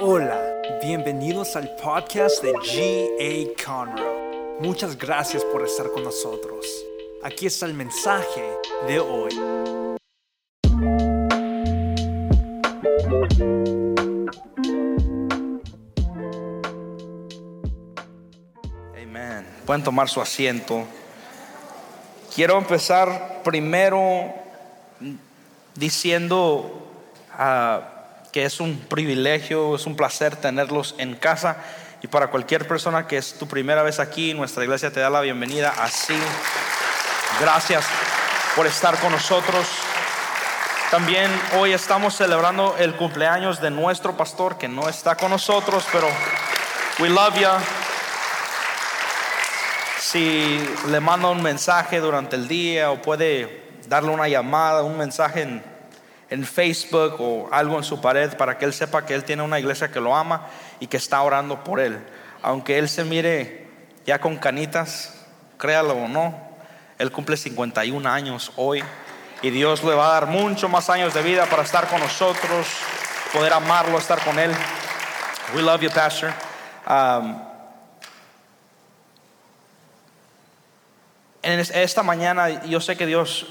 [0.00, 0.40] Hola,
[0.80, 3.64] bienvenidos al podcast de G.A.
[3.64, 4.60] Conroe.
[4.60, 6.64] Muchas gracias por estar con nosotros.
[7.24, 8.44] Aquí está el mensaje
[8.86, 9.32] de hoy.
[19.02, 19.46] Amén.
[19.66, 20.84] Pueden tomar su asiento.
[22.32, 24.32] Quiero empezar primero
[25.74, 26.88] diciendo
[27.32, 27.97] ah,
[28.38, 31.56] que es un privilegio, es un placer tenerlos en casa.
[32.02, 35.20] Y para cualquier persona que es tu primera vez aquí, nuestra iglesia te da la
[35.22, 36.14] bienvenida así.
[37.40, 37.84] Gracias
[38.54, 39.66] por estar con nosotros.
[40.92, 46.06] También hoy estamos celebrando el cumpleaños de nuestro pastor que no está con nosotros, pero
[47.00, 47.48] we love you.
[49.98, 55.42] Si le manda un mensaje durante el día o puede darle una llamada, un mensaje
[55.42, 55.67] en,
[56.30, 59.58] en Facebook o algo en su pared para que él sepa que él tiene una
[59.58, 60.46] iglesia que lo ama
[60.80, 61.98] y que está orando por él.
[62.42, 63.68] Aunque él se mire
[64.06, 65.14] ya con canitas,
[65.58, 66.38] créalo o no,
[66.98, 68.82] él cumple 51 años hoy
[69.42, 72.66] y Dios le va a dar mucho más años de vida para estar con nosotros,
[73.32, 74.50] poder amarlo, estar con él.
[75.54, 76.32] We love you, Pastor.
[76.88, 77.40] Um,
[81.42, 83.46] en es- esta mañana yo sé que Dios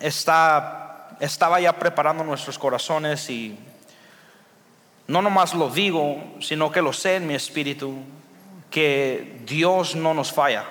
[0.00, 0.81] está,
[1.20, 3.58] estaba ya preparando nuestros corazones y
[5.06, 7.94] no nomás lo digo, sino que lo sé en mi espíritu,
[8.70, 10.64] que Dios no nos falla.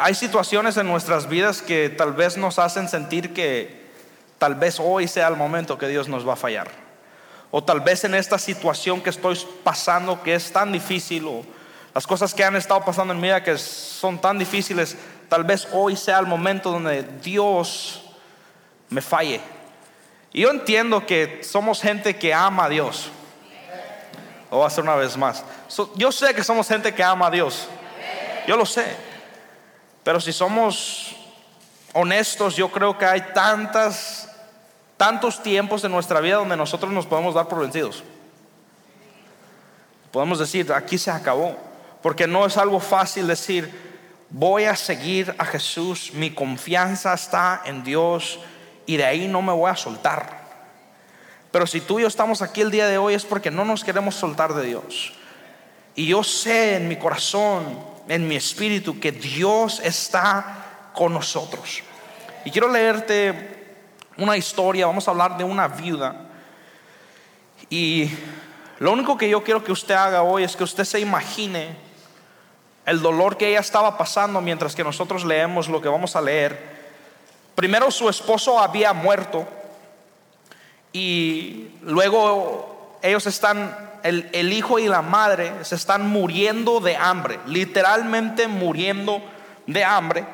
[0.00, 3.84] Hay situaciones en nuestras vidas que tal vez nos hacen sentir que
[4.38, 6.68] tal vez hoy sea el momento que Dios nos va a fallar.
[7.50, 11.44] O tal vez en esta situación que estoy pasando que es tan difícil o
[11.94, 14.96] las cosas que han estado pasando en mi vida que son tan difíciles,
[15.28, 18.03] tal vez hoy sea el momento donde Dios
[18.94, 19.40] me falle.
[20.32, 23.10] Y yo entiendo que somos gente que ama a Dios.
[24.50, 25.44] Lo voy a hacer una vez más.
[25.96, 27.68] Yo sé que somos gente que ama a Dios.
[28.46, 28.96] Yo lo sé.
[30.04, 31.16] Pero si somos
[31.92, 34.30] honestos, yo creo que hay tantas,
[34.96, 38.04] tantos tiempos en nuestra vida donde nosotros nos podemos dar por vencidos.
[40.12, 41.56] Podemos decir, aquí se acabó.
[42.00, 43.72] Porque no es algo fácil decir,
[44.30, 48.38] voy a seguir a Jesús, mi confianza está en Dios
[48.86, 50.44] y de ahí no me voy a soltar.
[51.50, 53.84] Pero si tú y yo estamos aquí el día de hoy es porque no nos
[53.84, 55.12] queremos soltar de Dios.
[55.94, 57.78] Y yo sé en mi corazón,
[58.08, 61.82] en mi espíritu, que Dios está con nosotros.
[62.44, 63.76] Y quiero leerte
[64.16, 66.28] una historia, vamos a hablar de una viuda.
[67.70, 68.10] Y
[68.80, 71.76] lo único que yo quiero que usted haga hoy es que usted se imagine
[72.84, 76.73] el dolor que ella estaba pasando mientras que nosotros leemos lo que vamos a leer.
[77.54, 79.46] Primero su esposo había muerto
[80.92, 87.38] y luego ellos están, el, el hijo y la madre se están muriendo de hambre,
[87.46, 89.22] literalmente muriendo
[89.66, 90.24] de hambre.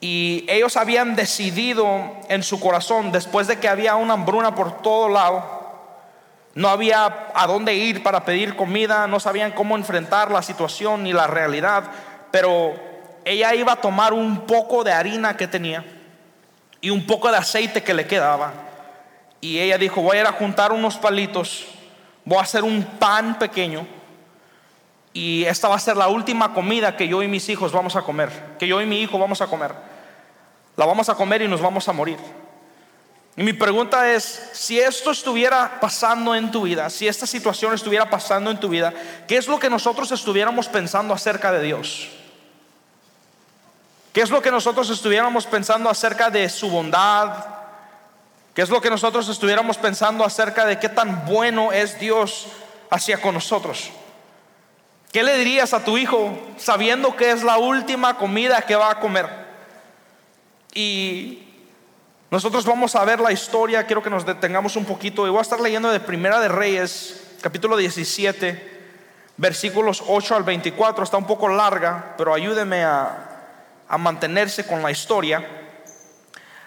[0.00, 5.08] Y ellos habían decidido en su corazón, después de que había una hambruna por todo
[5.08, 5.62] lado,
[6.54, 11.12] no había a dónde ir para pedir comida, no sabían cómo enfrentar la situación ni
[11.12, 11.84] la realidad,
[12.30, 12.91] pero
[13.24, 15.84] ella iba a tomar un poco de harina que tenía
[16.80, 18.52] y un poco de aceite que le quedaba.
[19.40, 21.66] Y ella dijo, voy a ir a juntar unos palitos,
[22.24, 23.86] voy a hacer un pan pequeño
[25.12, 28.02] y esta va a ser la última comida que yo y mis hijos vamos a
[28.02, 29.72] comer, que yo y mi hijo vamos a comer.
[30.76, 32.18] La vamos a comer y nos vamos a morir.
[33.36, 38.08] Y mi pregunta es, si esto estuviera pasando en tu vida, si esta situación estuviera
[38.08, 38.92] pasando en tu vida,
[39.26, 42.08] ¿qué es lo que nosotros estuviéramos pensando acerca de Dios?
[44.12, 47.46] ¿Qué es lo que nosotros estuviéramos pensando acerca de su bondad?
[48.54, 52.48] ¿Qué es lo que nosotros estuviéramos pensando acerca de qué tan bueno es Dios
[52.90, 53.90] hacia con nosotros?
[55.10, 59.00] ¿Qué le dirías a tu hijo sabiendo que es la última comida que va a
[59.00, 59.28] comer?
[60.74, 61.48] Y
[62.30, 65.42] nosotros vamos a ver la historia, quiero que nos detengamos un poquito y voy a
[65.42, 68.82] estar leyendo de Primera de Reyes, capítulo 17,
[69.38, 73.31] versículos 8 al 24, está un poco larga, pero ayúdeme a,
[73.92, 75.46] a mantenerse con la historia.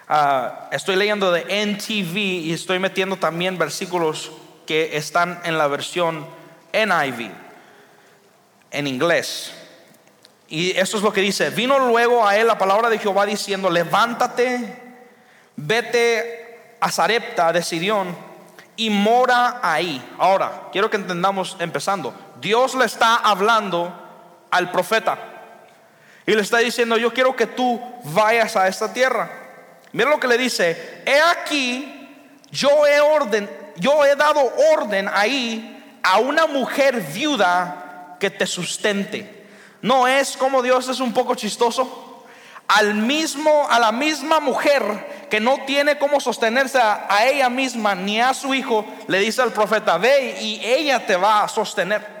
[0.08, 4.30] Ah, estoy leyendo de NTV y estoy metiendo también versículos
[4.64, 6.24] que están en la versión
[6.72, 7.32] NIV,
[8.70, 9.52] en inglés.
[10.46, 13.70] Y esto es lo que dice, vino luego a él la palabra de Jehová diciendo,
[13.70, 14.80] levántate,
[15.56, 18.16] vete a Sarepta de Sidón
[18.76, 20.00] y mora ahí.
[20.18, 23.92] Ahora, quiero que entendamos empezando, Dios le está hablando
[24.52, 25.32] al profeta
[26.26, 29.30] y le está diciendo, yo quiero que tú vayas a esta tierra.
[29.92, 32.08] Mira lo que le dice, he aquí,
[32.50, 34.40] yo he orden, yo he dado
[34.72, 39.46] orden ahí a una mujer viuda que te sustente.
[39.82, 42.24] No es como Dios es un poco chistoso.
[42.66, 47.94] Al mismo, a la misma mujer que no tiene cómo sostenerse a, a ella misma
[47.94, 52.15] ni a su hijo, le dice al profeta, ve y ella te va a sostener.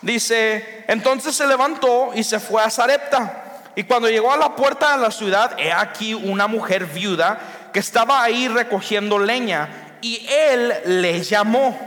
[0.00, 3.44] Dice, entonces se levantó y se fue a Zarepta.
[3.74, 7.38] Y cuando llegó a la puerta de la ciudad, he aquí una mujer viuda
[7.72, 9.96] que estaba ahí recogiendo leña.
[10.00, 11.78] Y él le llamó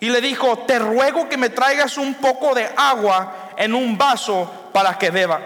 [0.00, 4.70] y le dijo, te ruego que me traigas un poco de agua en un vaso
[4.72, 5.40] para que beba.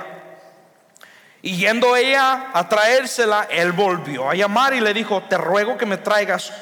[1.43, 5.87] Y yendo ella a traérsela, él volvió a llamar y le dijo, te ruego que
[5.87, 6.53] me traigas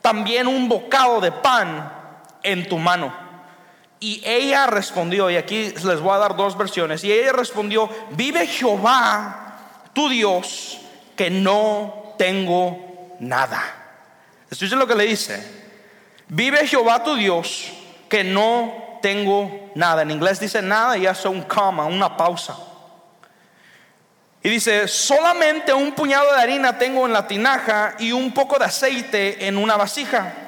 [0.00, 1.92] también un bocado de pan
[2.42, 3.25] en tu mano.
[3.98, 8.46] Y ella respondió, y aquí les voy a dar dos versiones, y ella respondió, vive
[8.46, 9.56] Jehová,
[9.94, 10.78] tu Dios,
[11.16, 13.62] que no tengo nada.
[14.50, 15.42] Escuchen lo que le dice,
[16.28, 17.72] vive Jehová tu Dios,
[18.08, 20.02] que no tengo nada.
[20.02, 22.56] En inglés dice nada y hace un coma, una pausa.
[24.42, 28.66] Y dice, solamente un puñado de harina tengo en la tinaja y un poco de
[28.66, 30.45] aceite en una vasija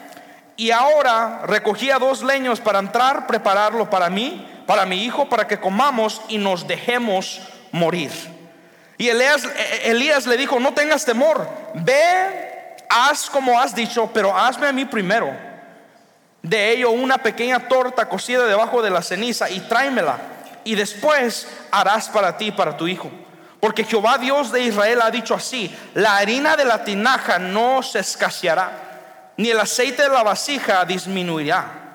[0.58, 5.60] y ahora recogía dos leños para entrar, prepararlo para mí, para mi hijo, para que
[5.60, 7.40] comamos y nos dejemos
[7.70, 8.10] morir.
[8.99, 14.10] Y Elías, eh, eh, Elías le dijo, no tengas temor, ve, haz como has dicho,
[14.12, 15.32] pero hazme a mí primero.
[16.43, 20.19] De ello una pequeña torta cocida debajo de la ceniza y tráemela.
[20.64, 23.08] Y después harás para ti y para tu hijo.
[23.61, 28.00] Porque Jehová Dios de Israel ha dicho así, la harina de la tinaja no se
[28.00, 28.88] escaseará
[29.38, 31.87] ni el aceite de la vasija disminuirá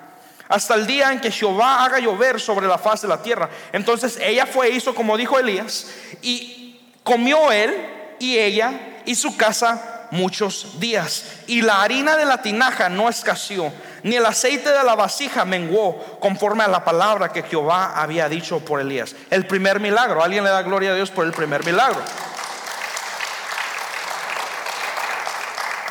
[0.48, 3.48] hasta el día en que Jehová haga llover sobre la faz de la tierra.
[3.72, 5.86] Entonces ella fue hizo como dijo Elías
[6.22, 8.72] y comió él y ella
[9.04, 11.24] y su casa muchos días.
[11.46, 16.18] Y la harina de la tinaja no escaseó, ni el aceite de la vasija menguó,
[16.20, 19.14] conforme a la palabra que Jehová había dicho por Elías.
[19.30, 20.22] El primer milagro.
[20.22, 22.00] Alguien le da gloria a Dios por el primer milagro.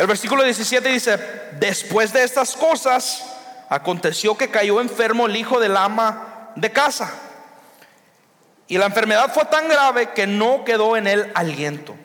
[0.03, 1.17] El versículo 17 dice,
[1.61, 3.23] después de estas cosas,
[3.69, 7.09] aconteció que cayó enfermo el hijo del ama de casa.
[8.67, 11.95] Y la enfermedad fue tan grave que no quedó en él aliento.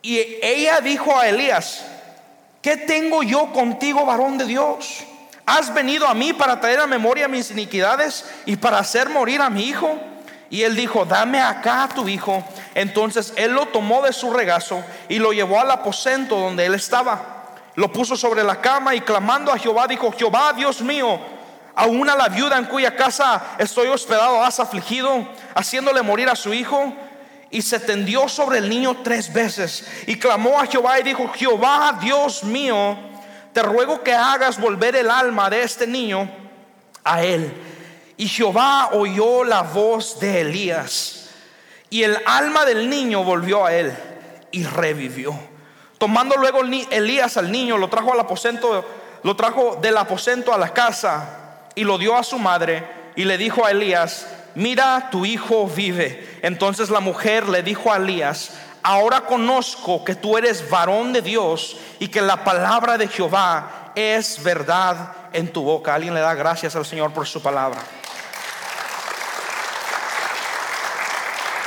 [0.00, 1.84] Y ella dijo a Elías,
[2.62, 5.02] ¿qué tengo yo contigo, varón de Dios?
[5.44, 9.50] ¿Has venido a mí para traer a memoria mis iniquidades y para hacer morir a
[9.50, 9.98] mi hijo?
[10.50, 12.44] Y él dijo, dame acá a tu hijo.
[12.76, 17.54] Entonces él lo tomó de su regazo y lo llevó al aposento donde él estaba.
[17.74, 21.18] Lo puso sobre la cama y clamando a Jehová dijo, Jehová Dios mío,
[21.74, 26.52] aún a la viuda en cuya casa estoy hospedado has afligido, haciéndole morir a su
[26.52, 26.92] hijo.
[27.48, 31.98] Y se tendió sobre el niño tres veces y clamó a Jehová y dijo, Jehová
[31.98, 32.98] Dios mío,
[33.54, 36.30] te ruego que hagas volver el alma de este niño
[37.04, 37.54] a él
[38.16, 41.25] y Jehová oyó la voz de Elías.
[41.90, 43.96] Y el alma del niño volvió a él
[44.50, 45.38] y revivió.
[45.98, 48.84] Tomando luego Elías al niño, lo trajo al aposento,
[49.22, 52.84] lo trajo del aposento a la casa y lo dio a su madre
[53.16, 56.38] y le dijo a Elías, mira, tu hijo vive.
[56.42, 58.52] Entonces la mujer le dijo a Elías,
[58.82, 64.42] ahora conozco que tú eres varón de Dios y que la palabra de Jehová es
[64.42, 65.94] verdad en tu boca.
[65.94, 67.80] Alguien le da gracias al Señor por su palabra.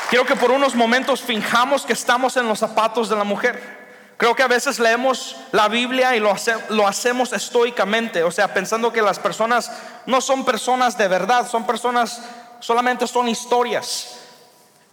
[0.10, 3.78] Quiero que por unos momentos finjamos que estamos en los zapatos de la mujer.
[4.18, 6.36] Creo que a veces leemos la Biblia y lo,
[6.70, 9.72] lo, hacemos estoicamente, o sea, pensando que las personas
[10.08, 12.24] no son personas de verdad, son personas,
[12.60, 14.18] solamente son historias.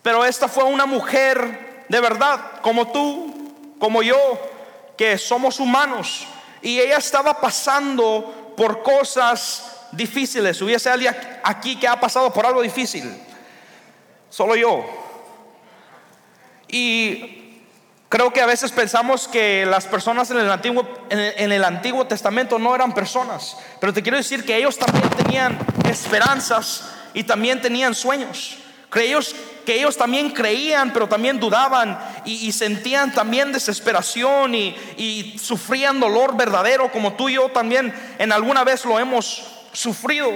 [0.02, 4.18] Pero esta fue una mujer de verdad, como tú, como yo,
[4.98, 6.26] que somos humanos.
[6.60, 10.60] Y ella estaba pasando por cosas difíciles.
[10.60, 13.18] Hubiese alguien aquí que ha pasado por algo difícil.
[14.28, 15.05] Solo yo.
[16.68, 17.60] Y
[18.08, 22.58] creo que a veces pensamos que las personas en el Antiguo, en el, Antiguo Testamento
[22.58, 25.58] no eran personas, pero te quiero decir que ellos también tenían
[25.88, 28.58] esperanzas y también tenían sueños.
[28.92, 29.18] Que
[29.66, 36.36] que ellos también creían, pero también dudaban y, sentían también desesperación y, y, sufrían dolor
[36.36, 40.30] verdadero, como tú y yo también en alguna vez lo hemos sufrido.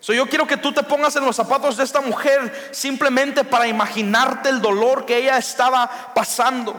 [0.00, 3.66] So, yo quiero que tú te pongas en los zapatos de esta mujer simplemente para
[3.66, 6.74] imaginarte el dolor que ella estaba pasando.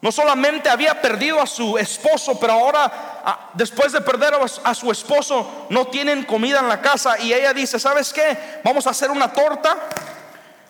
[0.00, 4.32] No solamente había perdido a su esposo, pero ahora, después de perder
[4.64, 7.18] a su esposo, no tienen comida en la casa.
[7.18, 8.60] Y ella dice, ¿sabes qué?
[8.64, 9.76] Vamos a hacer una torta,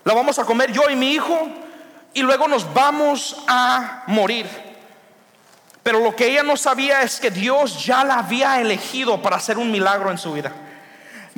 [0.03, 1.49] la vamos a comer yo y mi hijo,
[2.13, 4.49] y luego nos vamos a morir.
[5.85, 9.59] Pero lo que ella no sabía es que Dios ya la había elegido para hacer
[9.59, 10.53] un milagro en su vida.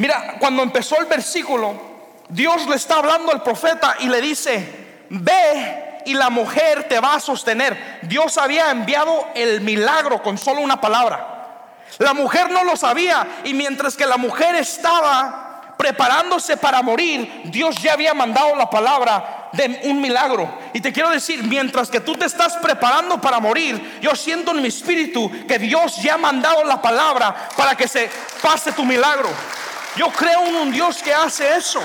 [0.00, 1.78] Mira, cuando empezó el versículo,
[2.26, 7.16] Dios le está hablando al profeta y le dice, ve y la mujer te va
[7.16, 7.99] a sostener.
[8.00, 11.75] Dios había enviado el milagro con solo una palabra.
[11.99, 17.83] La mujer no lo sabía y mientras que la mujer estaba preparándose para morir, Dios
[17.83, 20.50] ya había mandado la palabra de un milagro.
[20.73, 24.62] Y te quiero decir, mientras que tú te estás preparando para morir, yo siento en
[24.62, 28.09] mi espíritu que Dios ya ha mandado la palabra para que se
[28.40, 29.28] pase tu milagro.
[29.97, 31.80] Yo creo en un Dios que hace eso.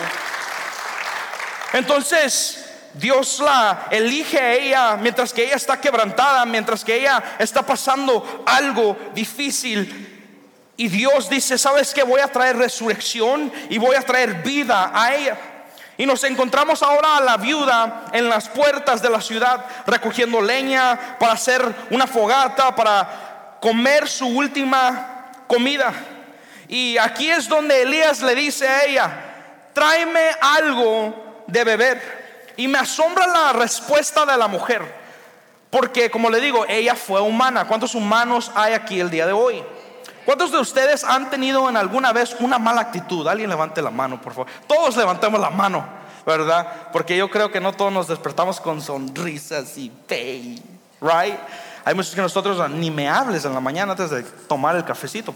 [1.73, 7.61] Entonces, Dios la elige a ella mientras que ella está quebrantada, mientras que ella está
[7.61, 10.11] pasando algo difícil.
[10.77, 15.13] Y Dios dice, ¿sabes que Voy a traer resurrección y voy a traer vida a
[15.13, 15.37] ella.
[15.97, 21.17] Y nos encontramos ahora a la viuda en las puertas de la ciudad recogiendo leña
[21.19, 25.93] para hacer una fogata, para comer su última comida.
[26.67, 29.11] Y aquí es donde Elías le dice a ella,
[29.73, 32.53] tráeme algo de beber.
[32.57, 34.81] Y me asombra la respuesta de la mujer,
[35.69, 37.67] porque como le digo, ella fue humana.
[37.67, 39.61] ¿Cuántos humanos hay aquí el día de hoy?
[40.25, 43.27] ¿Cuántos de ustedes han tenido en alguna vez una mala actitud?
[43.27, 44.47] Alguien levante la mano, por favor.
[44.67, 45.85] Todos levantemos la mano,
[46.25, 46.89] ¿verdad?
[46.91, 50.63] Porque yo creo que no todos nos despertamos con sonrisas y pay,
[51.01, 51.37] right?
[51.83, 55.35] Hay muchos que nosotros ni me hables en la mañana antes de tomar el cafecito.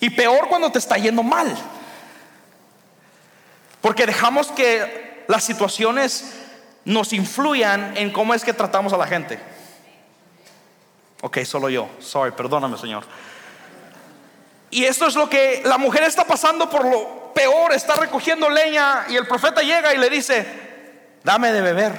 [0.00, 1.56] Y peor cuando te está yendo mal.
[3.80, 6.32] Porque dejamos que las situaciones
[6.84, 9.38] nos influyan en cómo es que tratamos a la gente.
[11.22, 11.88] Ok, solo yo.
[12.00, 13.04] Sorry, perdóname, Señor.
[14.70, 19.06] Y esto es lo que la mujer está pasando por lo peor, está recogiendo leña
[19.08, 20.46] y el profeta llega y le dice,
[21.22, 21.92] dame de beber.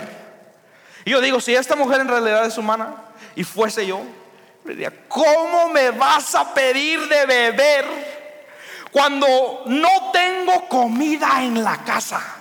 [1.06, 2.96] Y yo digo, si esta mujer en realidad es humana
[3.36, 4.02] y fuese yo,
[5.08, 7.86] ¿cómo me vas a pedir de beber
[8.92, 12.38] cuando no tengo comida en la casa?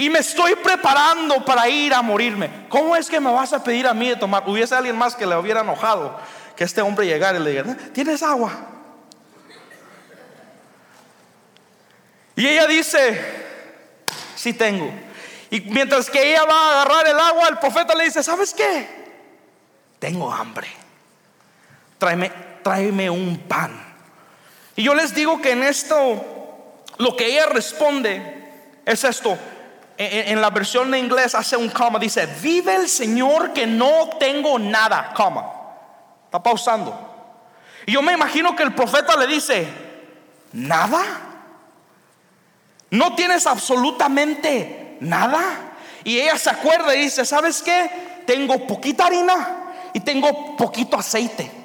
[0.00, 2.48] y me estoy preparando para ir a morirme.
[2.70, 4.48] ¿Cómo es que me vas a pedir a mí de tomar?
[4.48, 6.18] Hubiese alguien más que le hubiera enojado
[6.56, 8.50] que este hombre llegara y le dijera, ¿tienes agua?
[12.34, 13.20] Y ella dice,
[14.34, 14.90] sí tengo.
[15.50, 18.88] Y mientras que ella va a agarrar el agua, el profeta le dice, ¿sabes qué?
[19.98, 20.68] Tengo hambre.
[22.00, 22.32] Tráeme,
[22.64, 23.80] tráeme un pan.
[24.74, 28.50] Y yo les digo que en esto, lo que ella responde
[28.84, 29.38] es esto
[30.02, 34.58] en, la versión de inglés hace un coma, dice, vive el Señor que no tengo
[34.58, 35.44] nada, coma.
[36.24, 36.98] Está pausando.
[37.84, 39.68] Y yo me imagino que el profeta le dice,
[40.52, 41.02] ¿nada?
[42.88, 45.42] ¿No tienes absolutamente nada?
[46.02, 48.22] Y ella se acuerda y dice, ¿sabes qué?
[48.26, 51.59] Tengo poquita harina y tengo poquito aceite.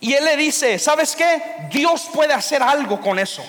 [0.00, 1.42] Y él le dice, ¿sabes qué?
[1.70, 3.42] Dios puede hacer algo con eso.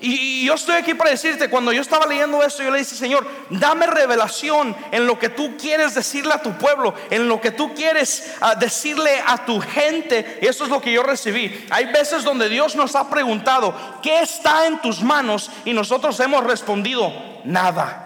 [0.00, 3.26] Y, yo estoy aquí para decirte, cuando yo estaba leyendo esto, yo le dije, Señor,
[3.50, 7.74] dame revelación en lo que tú quieres decirle a tu pueblo, en lo que tú
[7.74, 10.38] quieres ah, decirle a tu gente.
[10.42, 11.66] Y eso es lo que yo recibí.
[11.70, 15.50] Hay veces donde Dios nos ha preguntado, ¿qué está en tus manos?
[15.64, 17.12] Y nosotros hemos respondido,
[17.44, 18.05] nada.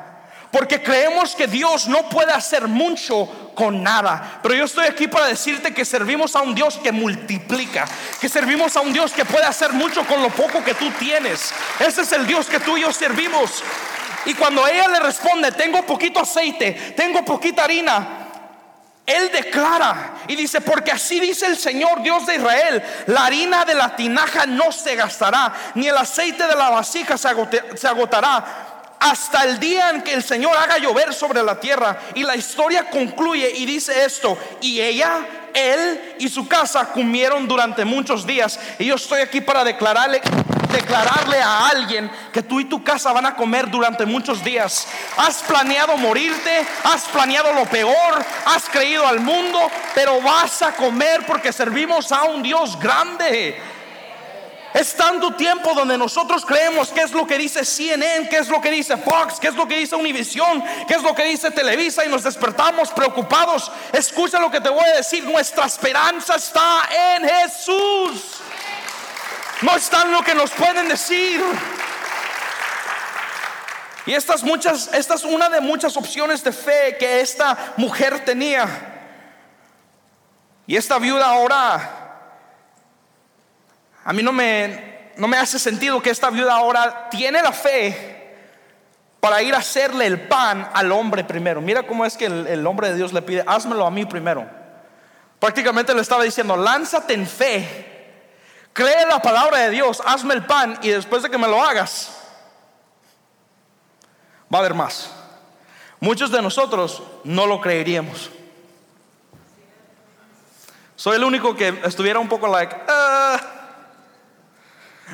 [0.51, 4.41] Porque creemos que Dios no puede hacer mucho con nada.
[4.43, 7.87] Pero yo estoy aquí para decirte que servimos a un Dios que multiplica.
[8.21, 11.53] Que servimos a un Dios que puede hacer mucho con lo poco que tú tienes.
[11.79, 13.63] Ese es el Dios que tú y yo servimos.
[14.27, 18.21] Y cuando ella le responde, tengo poquito aceite, tengo poquita harina,
[19.11, 23.75] él declara y dice, porque así dice el Señor Dios de Israel, la harina de
[23.75, 28.70] la tinaja no se gastará, ni el aceite de la vasija se, agotará
[29.01, 31.99] hasta el día en que el Señor haga llover sobre la tierra.
[32.15, 37.85] Y la historia concluye y dice esto, y ella, él y su casa comieron durante
[37.85, 38.61] muchos días.
[38.79, 40.21] Y yo estoy aquí para declararle
[40.71, 44.87] declararle a alguien que tú y tu casa van a comer durante muchos días.
[45.17, 49.59] Has planeado morirte, has planeado lo peor, has creído al mundo,
[49.95, 53.61] pero vas a comer porque servimos a un Dios grande.
[54.73, 58.61] Es tanto tiempo donde nosotros creemos qué es lo que dice CNN, qué es lo
[58.61, 62.05] que dice Fox, qué es lo que dice Univision, qué es lo que dice Televisa
[62.05, 63.71] y nos despertamos preocupados.
[63.93, 68.37] Escucha lo que te voy a decir, nuestra esperanza está en Jesús.
[69.63, 71.43] No está en lo que nos pueden decir.
[74.07, 78.69] Y estas muchas, esta es una de muchas opciones de fe que esta mujer tenía.
[80.67, 82.00] Y esta viuda ahora
[84.05, 88.17] a mí no me, no me hace sentido que esta viuda ahora tiene la fe,
[89.21, 91.61] para ir a hacerle el pan al hombre primero.
[91.61, 94.49] Mira cómo es que el, el hombre de Dios le pide, házmelo a mí primero.
[95.39, 98.25] Prácticamente le estaba diciendo, lánzate en fe,
[98.73, 102.17] cree la palabra de Dios, hazme el pan y después de que me lo hagas,
[104.53, 105.11] va a haber más.
[105.99, 108.31] Muchos de nosotros no lo creeríamos.
[110.97, 113.41] Soy el único que estuviera un poco like, ah,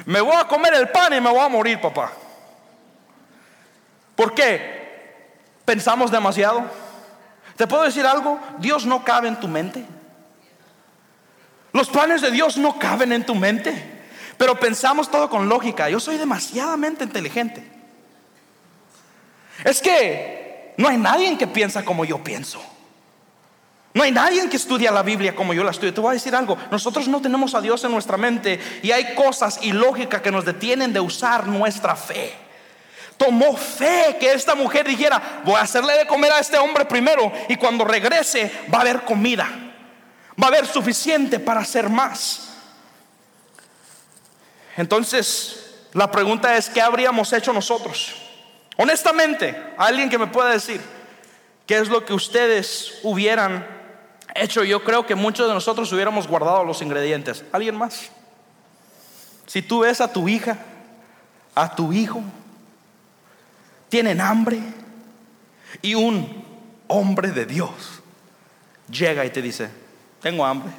[0.04, 2.12] me voy a comer el pan y me voy a morir, papá.
[4.14, 4.76] ¿Por qué?
[5.64, 6.64] ¿Pensamos demasiado?
[7.56, 8.38] ¿Te puedo decir algo?
[8.58, 9.84] Dios no cabe en tu mente.
[11.72, 13.94] Los planes de Dios no caben en tu mente.
[14.38, 15.88] Pero pensamos todo con lógica.
[15.88, 17.66] Yo soy demasiadamente inteligente.
[19.64, 22.62] Es que no hay nadie que piensa como yo pienso.
[23.96, 25.94] No hay nadie que estudia la Biblia como yo la estudio.
[25.94, 26.58] Te voy a decir algo.
[26.70, 30.44] Nosotros no tenemos a Dios en nuestra mente y hay cosas y lógica que nos
[30.44, 32.36] detienen de usar nuestra fe.
[33.16, 37.32] Tomó fe que esta mujer dijera, voy a hacerle de comer a este hombre primero
[37.48, 39.48] y cuando regrese va a haber comida.
[40.38, 42.50] Va a haber suficiente para hacer más.
[44.76, 48.14] Entonces, la pregunta es, ¿qué habríamos hecho nosotros?
[48.76, 50.82] Honestamente, alguien que me pueda decir,
[51.66, 53.74] ¿qué es lo que ustedes hubieran
[54.42, 57.44] hecho, yo creo que muchos de nosotros hubiéramos guardado los ingredientes.
[57.52, 58.10] ¿Alguien más?
[59.46, 60.58] Si tú ves a tu hija,
[61.54, 62.22] a tu hijo,
[63.88, 64.60] tienen hambre
[65.82, 66.44] y un
[66.88, 67.70] hombre de Dios
[68.90, 69.70] llega y te dice,
[70.20, 70.72] tengo hambre.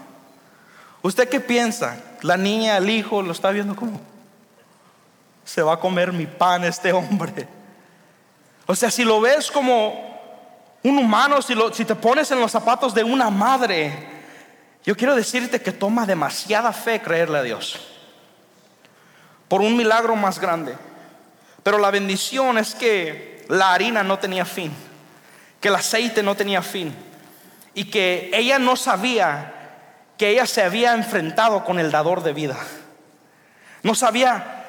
[1.01, 2.01] ¿Usted qué piensa?
[2.21, 4.01] La niña, el hijo, lo está viendo como,
[5.45, 7.47] se va a comer mi pan este hombre.
[8.65, 10.16] O sea, si lo ves como
[10.83, 14.07] un humano, si, te pones en los zapatos de una madre,
[14.85, 17.79] yo quiero decirte que toma demasiada fe creerle a Dios
[19.47, 20.75] por un milagro más grande.
[21.63, 24.71] Pero la bendición es que la harina no tenía fin,
[25.59, 26.95] que el aceite no tenía fin
[27.73, 29.53] y que ella no sabía
[30.17, 32.57] que ella se había enfrentado con el dador de vida.
[33.83, 34.65] No sabía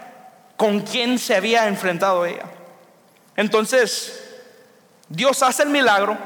[0.57, 2.45] con quién se había enfrentado ella.
[3.37, 4.28] Entonces,
[5.09, 6.17] Dios hace el milagro,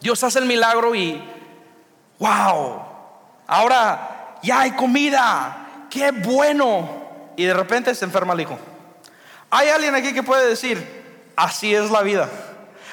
[0.00, 1.22] Dios hace el milagro y,
[2.18, 2.82] wow,
[3.46, 7.02] ahora ya hay comida, qué bueno.
[7.36, 8.58] Y de repente se enferma el hijo.
[9.50, 12.28] Hay alguien aquí que puede decir, así es la vida.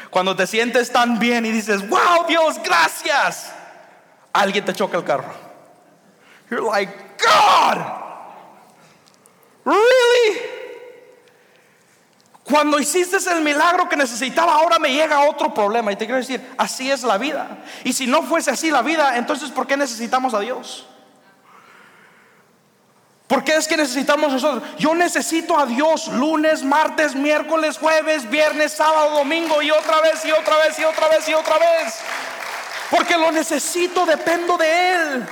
[0.09, 3.51] Cuando te sientes tan bien y dices, wow, Dios, gracias.
[4.33, 5.33] Alguien te choca el carro.
[6.49, 7.77] You're like, God,
[9.65, 10.48] really?
[12.49, 15.91] Cuando hiciste el milagro que necesitaba, ahora me llega otro problema.
[15.91, 17.59] Y te quiero decir, así es la vida.
[17.83, 20.87] Y si no fuese así la vida, entonces ¿por qué necesitamos a Dios?
[23.27, 24.63] ¿Por qué es que necesitamos nosotros?
[24.79, 30.31] Yo necesito a Dios lunes, martes, miércoles, jueves, viernes, sábado, domingo y otra vez y
[30.31, 31.99] otra vez y otra vez y otra vez.
[32.89, 35.29] Porque lo necesito, dependo de Él.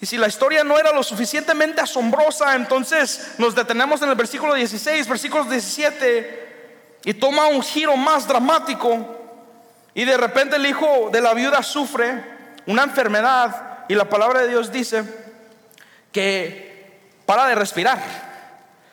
[0.00, 4.54] Y si la historia no era lo suficientemente asombrosa, entonces nos detenemos en el versículo
[4.54, 9.20] 16, versículo 17, y toma un giro más dramático.
[9.94, 12.22] Y de repente el hijo de la viuda sufre
[12.66, 15.04] una enfermedad y la palabra de Dios dice
[16.10, 16.74] que
[17.26, 17.98] para de respirar,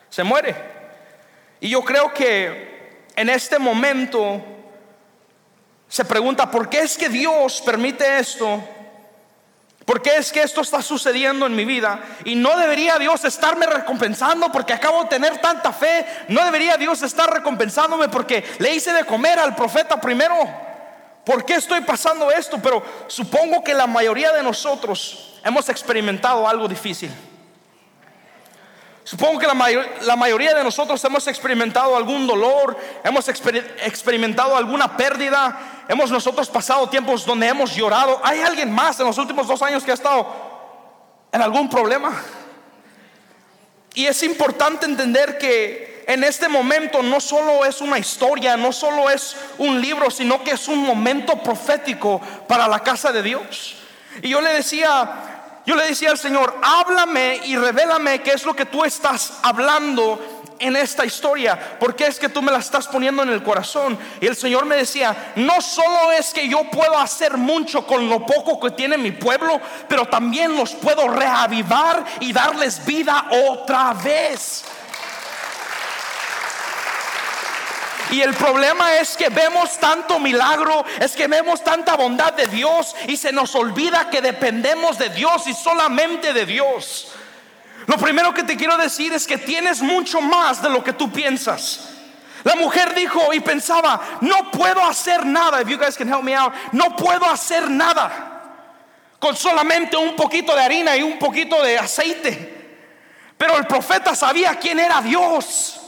[0.08, 0.54] se muere.
[1.60, 4.42] Y yo creo que en este momento
[5.88, 8.62] se pregunta, ¿por qué es que Dios permite esto?
[9.84, 12.00] ¿Por qué es que esto está sucediendo en mi vida?
[12.24, 16.06] Y no debería Dios estarme recompensando porque acabo de tener tanta fe.
[16.28, 20.34] No debería Dios estar recompensándome porque le hice de comer al profeta primero.
[21.24, 22.58] ¿Por qué estoy pasando esto?
[22.62, 27.10] Pero supongo que la mayoría de nosotros hemos experimentado algo difícil.
[29.04, 36.10] Supongo que la, mayoría de nosotros hemos experimentado algún dolor, hemos experimentado alguna pérdida, hemos
[36.10, 38.20] nosotros pasado tiempos donde hemos llorado.
[38.22, 40.26] ¿Hay alguien más en los últimos dos años que ha estado
[41.32, 42.12] en algún problema?
[43.94, 49.10] Y es importante entender que en este momento no solo es una historia, no solo
[49.10, 53.76] es un libro, sino que es un momento profético para la casa de Dios.
[54.22, 55.31] Y yo le decía
[55.64, 60.18] yo le decía al Señor, háblame y revélame qué es lo que tú estás hablando
[60.58, 63.98] en esta historia, porque es que tú me la estás poniendo en el corazón.
[64.20, 68.24] Y el Señor me decía, no solo es que yo puedo hacer mucho con lo
[68.24, 74.64] poco que tiene mi pueblo, pero también los puedo reavivar y darles vida otra vez.
[78.12, 82.94] Y el problema es que vemos tanto milagro, es que vemos tanta bondad de Dios
[83.08, 87.08] y se nos olvida que dependemos de Dios y solamente de Dios.
[87.86, 91.10] Lo primero que te quiero decir es que tienes mucho más de lo que tú
[91.10, 91.88] piensas.
[92.44, 95.62] La mujer dijo y pensaba, no puedo hacer nada.
[95.62, 98.42] If you guys can help me out, no puedo hacer nada
[99.18, 102.76] con solamente un poquito de harina y un poquito de aceite.
[103.38, 105.81] Pero el profeta sabía quién era Dios.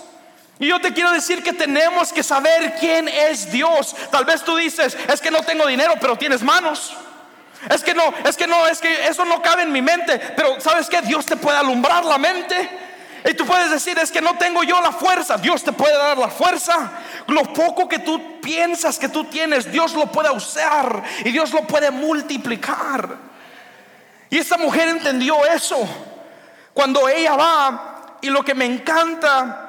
[0.59, 3.95] Y yo te quiero decir que tenemos que saber quién es Dios.
[4.11, 6.97] Tal vez tú dices, es que no tengo dinero, pero tienes manos.
[7.69, 10.19] Es que no, es que no, es que eso no cabe en mi mente.
[10.37, 12.69] Pero ¿sabes que Dios te puede alumbrar la mente.
[13.29, 15.39] Y tú puedes decir, es que no tengo yo la fuerza.
[15.39, 16.91] Dios te puede dar la fuerza.
[17.27, 21.67] Lo poco que tú piensas que tú tienes, Dios lo puede usar y Dios lo
[21.67, 23.17] puede multiplicar.
[24.29, 25.89] Y esa mujer entendió eso.
[26.75, 29.64] Cuando ella va, y lo que me encanta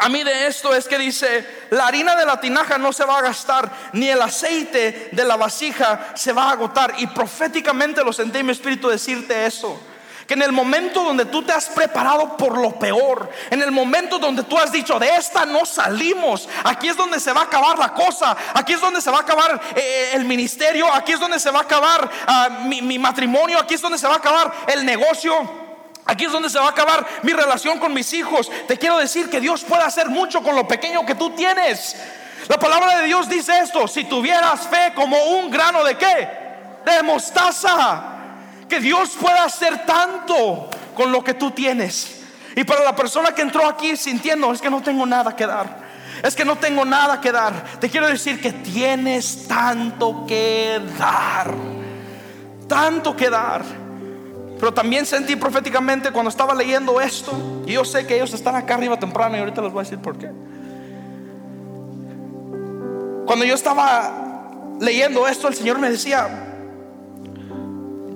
[0.00, 3.18] a mí de esto es que dice, la harina de la tinaja no se va
[3.18, 6.94] a gastar, ni el aceite de la vasija se va a agotar.
[6.98, 9.78] Y proféticamente lo sentí en mi espíritu decirte eso.
[10.26, 14.18] Que en el momento donde tú te has preparado por lo peor, en el momento
[14.18, 17.78] donde tú has dicho, de esta no salimos, aquí es donde se va a acabar
[17.78, 21.38] la cosa, aquí es donde se va a acabar eh, el ministerio, aquí es donde
[21.38, 24.86] se va a acabar ah, mi matrimonio, aquí es donde se va a acabar el
[24.86, 25.59] negocio.
[26.10, 28.50] Aquí es donde se va a acabar mi relación con mis hijos.
[28.66, 31.94] Te quiero decir que Dios puede hacer mucho con lo pequeño que tú tienes.
[32.48, 36.28] La palabra de Dios dice esto, si tuvieras fe como un grano de qué?
[36.84, 38.02] De mostaza.
[38.68, 42.22] Que Dios pueda hacer tanto con lo que tú tienes.
[42.56, 45.78] Y para la persona que entró aquí sintiendo, es que no tengo nada que dar.
[46.24, 47.78] Es que no tengo nada que dar.
[47.78, 51.54] Te quiero decir que tienes tanto que dar.
[52.66, 53.79] Tanto que dar.
[54.60, 57.32] Pero también sentí proféticamente cuando estaba leyendo esto,
[57.66, 59.98] y yo sé que ellos están acá arriba temprano y ahorita les voy a decir
[59.98, 60.30] por qué.
[63.24, 66.28] Cuando yo estaba leyendo esto, el Señor me decía,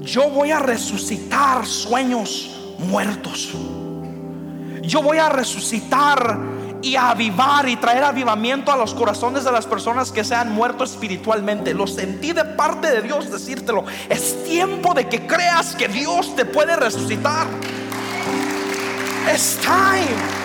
[0.01, 3.55] yo voy a resucitar sueños muertos.
[4.83, 6.39] Yo voy a resucitar
[6.85, 10.85] y avivar y traer avivamiento a los corazones de las personas que se han muerto
[10.85, 11.73] espiritualmente.
[11.73, 13.85] Lo sentí de parte de Dios decírtelo.
[14.11, 17.47] Es tiempo de que creas que Dios te puede resucitar.
[19.33, 20.44] Es time.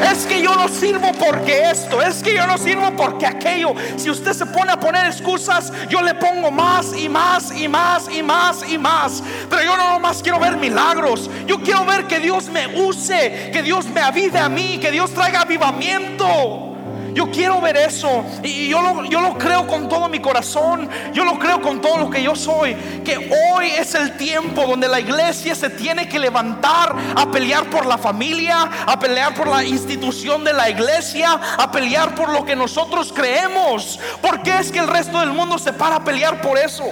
[0.00, 3.74] Es que yo no sirvo porque esto, es que yo no sirvo porque aquello.
[3.96, 8.08] Si usted se pone a poner excusas, yo le pongo más y más y más
[8.10, 9.22] y más y más.
[9.50, 11.28] Pero yo no más quiero ver milagros.
[11.46, 15.12] Yo quiero ver que Dios me use, que Dios me avive a mí, que Dios
[15.12, 16.71] traiga avivamiento.
[17.14, 21.24] Yo quiero ver eso y yo lo, yo lo creo con todo mi corazón, yo
[21.24, 25.00] lo creo con todo lo que yo soy, que hoy es el tiempo donde la
[25.00, 30.42] iglesia se tiene que levantar a pelear por la familia, a pelear por la institución
[30.44, 33.98] de la iglesia, a pelear por lo que nosotros creemos.
[34.20, 36.84] porque es que el resto del mundo se para a pelear por eso?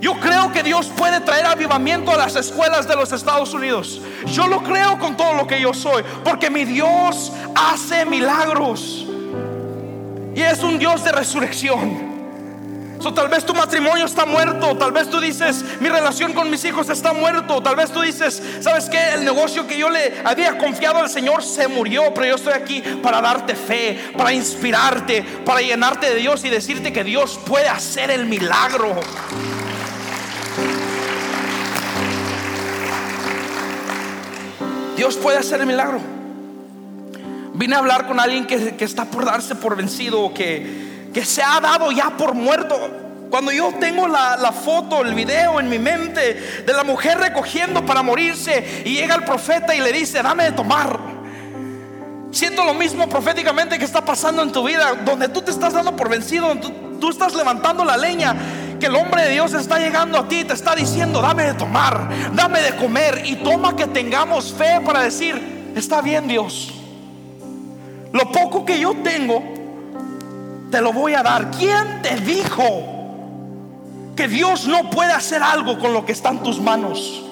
[0.00, 4.02] Yo creo que Dios puede traer avivamiento a las escuelas de los Estados Unidos.
[4.26, 9.03] Yo lo creo con todo lo que yo soy, porque mi Dios hace milagros.
[10.34, 12.12] Y es un Dios de resurrección.
[13.14, 16.88] tal vez tu matrimonio está muerto, tal vez tú dices, mi relación con mis hijos
[16.88, 19.14] está muerto, tal vez tú dices, ¿sabes qué?
[19.14, 22.80] El negocio que yo le había confiado al Señor se murió, pero yo estoy aquí
[23.02, 28.10] para darte fe, para inspirarte, para llenarte de Dios y decirte que Dios puede hacer
[28.10, 29.00] el milagro.
[34.96, 36.13] Dios puede hacer el milagro.
[37.54, 41.60] Vine a hablar con alguien que, está por darse por vencido, que, que se ha
[41.60, 42.76] dado ya por muerto.
[43.30, 47.86] Cuando yo tengo la, la, foto, el video en mi mente de la mujer recogiendo
[47.86, 50.98] para morirse y llega el profeta y le dice, dame de tomar.
[52.32, 55.94] Siento lo mismo proféticamente que está pasando en tu vida, donde tú te estás dando
[55.94, 58.34] por vencido, donde tú, tú estás levantando la leña,
[58.80, 61.54] que el hombre de Dios está llegando a ti y te está diciendo, dame de
[61.54, 66.73] tomar, dame de comer y toma que tengamos fe para decir, está bien Dios.
[68.14, 69.42] Lo poco que yo tengo,
[70.70, 71.50] te lo voy a dar.
[71.50, 72.64] ¿Quién te dijo
[74.14, 77.24] que Dios no puede hacer algo con lo que está en tus manos?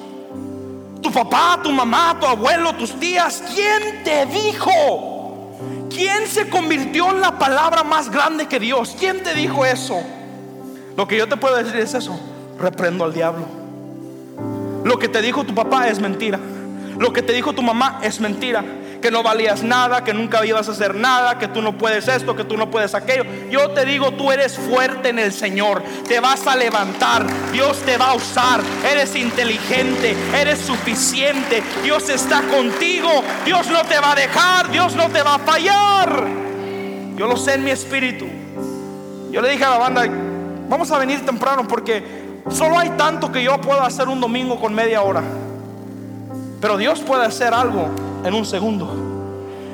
[1.01, 3.45] Tu papá, tu mamá, tu abuelo, tus tías.
[3.55, 5.57] ¿Quién te dijo?
[5.88, 8.97] ¿Quién se convirtió en la palabra más grande que Dios?
[8.99, 10.03] ¿Quién te dijo eso?
[10.97, 12.18] Lo que yo te puedo decir es eso.
[12.59, 13.47] Reprendo al diablo.
[14.83, 16.40] Lo que te dijo tu papá es mentira.
[16.99, 18.64] Lo que te dijo tu mamá es mentira
[19.03, 22.35] que no valías nada, que nunca ibas a hacer nada, que tú no puedes esto,
[22.35, 23.25] que tú no puedes aquello.
[23.51, 27.99] Yo te digo, tú eres fuerte en el Señor, te vas a levantar, Dios te
[27.99, 28.61] va a usar,
[28.91, 33.11] eres inteligente, eres suficiente, Dios está contigo,
[33.45, 36.27] Dios no te va a dejar, Dios no te va a fallar.
[37.17, 38.27] Yo lo sé en mi espíritu.
[39.31, 40.05] Yo le dije a la banda,
[40.69, 42.05] vamos a venir temprano porque
[42.51, 45.23] solo hay tanto que yo puedo hacer un domingo con media hora.
[46.61, 47.91] Pero Dios puede hacer algo
[48.25, 48.89] en un segundo.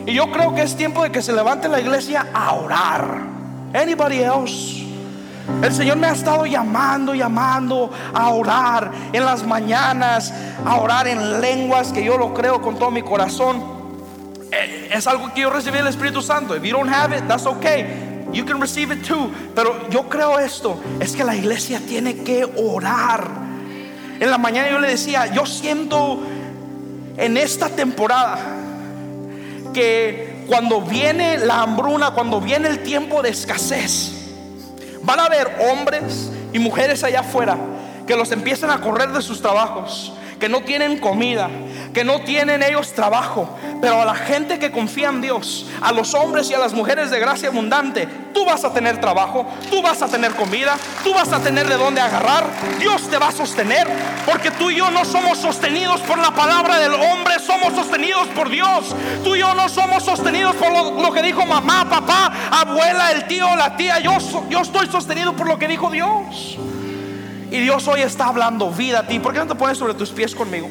[0.07, 3.23] Y yo creo que es tiempo de que se levante la iglesia a orar.
[3.75, 4.87] Anybody else?
[5.63, 10.33] El Señor me ha estado llamando, llamando a orar en las mañanas,
[10.65, 13.63] a orar en lenguas que yo lo creo con todo mi corazón.
[14.51, 16.55] Eh, Es algo que yo recibí del Espíritu Santo.
[16.57, 18.27] If you don't have it, that's okay.
[18.33, 19.31] You can receive it too.
[19.55, 23.27] Pero yo creo esto, es que la iglesia tiene que orar.
[24.21, 26.19] En la mañana yo le decía, yo siento
[27.19, 28.39] en esta temporada
[29.75, 34.13] que cuando viene la hambruna, cuando viene el tiempo de escasez,
[35.03, 37.59] van a haber hombres y mujeres allá afuera
[38.07, 41.51] que los empiezan a correr de sus trabajos, que no tienen comida,
[41.99, 43.49] que no tienen ellos trabajo,
[43.81, 47.11] pero a la gente que confía en Dios, a los hombres y a las mujeres
[47.11, 51.33] de gracia abundante, tú vas a tener trabajo, tú vas a tener comida, tú vas
[51.33, 52.47] a tener de dónde agarrar,
[52.79, 53.89] Dios te va a sostener,
[54.25, 58.49] porque tú y yo no somos sostenidos por la palabra del hombre, somos sostenidos por
[58.49, 58.95] Dios.
[59.25, 63.57] Tú y yo no somos sostenidos por lo, que dijo mamá, papá, abuela, el tío,
[63.57, 64.13] la tía, yo,
[64.49, 66.59] yo estoy sostenido por lo que dijo Dios.
[67.51, 69.19] Y Dios hoy está hablando vida a ti.
[69.19, 70.71] ¿Por qué no te pones sobre tus pies conmigo?